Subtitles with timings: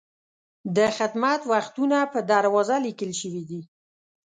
[0.75, 3.61] د خدمت وختونه په دروازه لیکل شوي دي.